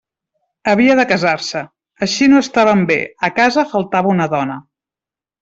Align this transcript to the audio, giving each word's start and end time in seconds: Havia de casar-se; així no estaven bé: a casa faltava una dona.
Havia 0.71 0.95
de 0.99 1.03
casar-se; 1.11 1.61
així 2.07 2.31
no 2.31 2.41
estaven 2.45 2.81
bé: 2.93 2.99
a 3.29 3.31
casa 3.41 3.67
faltava 3.75 4.13
una 4.17 4.29
dona. 4.35 4.59